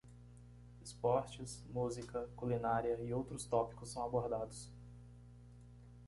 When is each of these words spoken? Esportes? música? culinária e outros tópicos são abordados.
Esportes? 0.81 1.63
música? 1.69 2.27
culinária 2.35 2.99
e 3.03 3.13
outros 3.13 3.45
tópicos 3.45 3.91
são 3.91 4.03
abordados. 4.03 4.71